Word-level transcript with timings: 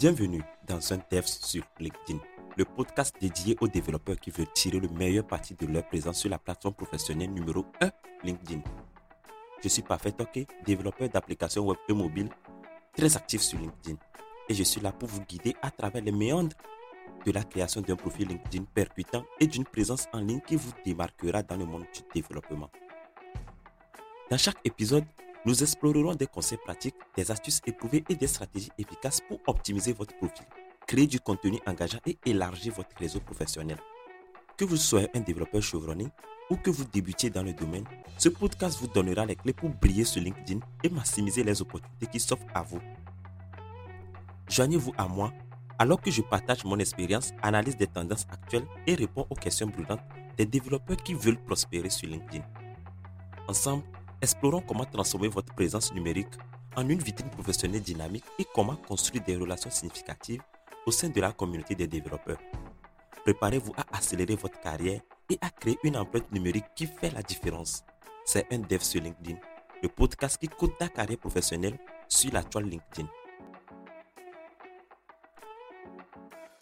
Bienvenue 0.00 0.42
dans 0.66 0.94
un 0.94 0.98
Dev 1.12 1.26
sur 1.26 1.62
LinkedIn, 1.78 2.20
le 2.56 2.64
podcast 2.64 3.14
dédié 3.20 3.54
aux 3.60 3.68
développeurs 3.68 4.18
qui 4.18 4.30
veulent 4.30 4.50
tirer 4.54 4.80
le 4.80 4.88
meilleur 4.88 5.26
parti 5.26 5.54
de 5.54 5.66
leur 5.66 5.86
présence 5.86 6.20
sur 6.20 6.30
la 6.30 6.38
plateforme 6.38 6.72
professionnelle 6.72 7.30
numéro 7.30 7.66
1, 7.82 7.90
LinkedIn. 8.24 8.62
Je 9.62 9.68
suis 9.68 9.82
Parfait 9.82 10.14
Ok, 10.18 10.46
développeur 10.64 11.10
d'applications 11.10 11.66
web 11.66 11.76
et 11.86 11.92
mobile, 11.92 12.30
très 12.96 13.14
actif 13.14 13.42
sur 13.42 13.58
LinkedIn. 13.58 13.98
Et 14.48 14.54
je 14.54 14.62
suis 14.62 14.80
là 14.80 14.90
pour 14.90 15.06
vous 15.06 15.20
guider 15.20 15.54
à 15.60 15.70
travers 15.70 16.02
les 16.02 16.12
méandres 16.12 16.56
de 17.26 17.32
la 17.32 17.44
création 17.44 17.82
d'un 17.82 17.96
profil 17.96 18.28
LinkedIn 18.28 18.64
percutant 18.72 19.26
et 19.38 19.46
d'une 19.46 19.66
présence 19.66 20.06
en 20.14 20.20
ligne 20.20 20.40
qui 20.46 20.56
vous 20.56 20.72
démarquera 20.82 21.42
dans 21.42 21.58
le 21.58 21.66
monde 21.66 21.84
du 21.92 22.00
développement. 22.14 22.70
Dans 24.30 24.38
chaque 24.38 24.60
épisode, 24.64 25.04
nous 25.46 25.62
explorerons 25.62 26.14
des 26.14 26.26
conseils 26.26 26.58
pratiques, 26.58 26.96
des 27.16 27.30
astuces 27.30 27.60
éprouvées 27.66 28.04
et 28.08 28.14
des 28.14 28.26
stratégies 28.26 28.70
efficaces 28.78 29.20
pour 29.20 29.40
optimiser 29.46 29.92
votre 29.92 30.16
profil, 30.16 30.46
créer 30.86 31.06
du 31.06 31.20
contenu 31.20 31.58
engageant 31.66 32.00
et 32.06 32.18
élargir 32.26 32.74
votre 32.74 32.96
réseau 32.98 33.20
professionnel. 33.20 33.78
Que 34.56 34.64
vous 34.64 34.76
soyez 34.76 35.08
un 35.14 35.20
développeur 35.20 35.62
chevronné 35.62 36.08
ou 36.50 36.56
que 36.56 36.70
vous 36.70 36.84
débutiez 36.84 37.30
dans 37.30 37.42
le 37.42 37.52
domaine, 37.52 37.84
ce 38.18 38.28
podcast 38.28 38.78
vous 38.80 38.88
donnera 38.88 39.24
les 39.24 39.36
clés 39.36 39.52
pour 39.52 39.70
briller 39.70 40.04
sur 40.04 40.20
LinkedIn 40.20 40.60
et 40.82 40.90
maximiser 40.90 41.42
les 41.42 41.62
opportunités 41.62 42.06
qui 42.06 42.20
s'offrent 42.20 42.44
à 42.54 42.62
vous. 42.62 42.80
Joignez-vous 44.48 44.92
à 44.98 45.06
moi 45.06 45.32
alors 45.78 45.98
que 45.98 46.10
je 46.10 46.20
partage 46.20 46.62
mon 46.64 46.78
expérience, 46.78 47.32
analyse 47.40 47.74
des 47.74 47.86
tendances 47.86 48.26
actuelles 48.30 48.66
et 48.86 48.94
réponds 48.94 49.26
aux 49.30 49.34
questions 49.34 49.66
brûlantes 49.66 50.02
des 50.36 50.44
développeurs 50.44 50.98
qui 50.98 51.14
veulent 51.14 51.42
prospérer 51.42 51.88
sur 51.88 52.06
LinkedIn. 52.06 52.44
Ensemble, 53.48 53.82
Explorons 54.22 54.60
comment 54.60 54.84
transformer 54.84 55.28
votre 55.28 55.54
présence 55.54 55.94
numérique 55.94 56.34
en 56.76 56.86
une 56.88 56.98
vitrine 56.98 57.30
professionnelle 57.30 57.80
dynamique 57.80 58.24
et 58.38 58.46
comment 58.54 58.76
construire 58.76 59.24
des 59.24 59.36
relations 59.36 59.70
significatives 59.70 60.42
au 60.84 60.90
sein 60.90 61.08
de 61.08 61.20
la 61.20 61.32
communauté 61.32 61.74
des 61.74 61.86
développeurs. 61.86 62.38
Préparez-vous 63.24 63.72
à 63.78 63.96
accélérer 63.96 64.34
votre 64.34 64.60
carrière 64.60 65.00
et 65.30 65.38
à 65.40 65.48
créer 65.48 65.78
une 65.84 65.96
empreinte 65.96 66.30
numérique 66.32 66.66
qui 66.76 66.86
fait 66.86 67.10
la 67.10 67.22
différence. 67.22 67.82
C'est 68.26 68.46
un 68.52 68.58
dev 68.58 68.80
sur 68.80 69.00
LinkedIn, 69.00 69.38
le 69.82 69.88
podcast 69.88 70.36
qui 70.38 70.48
coûte 70.48 70.76
ta 70.78 70.88
carrière 70.88 71.18
professionnelle 71.18 71.78
sur 72.06 72.32
la 72.32 72.42
toile 72.42 72.64
LinkedIn. 72.64 73.08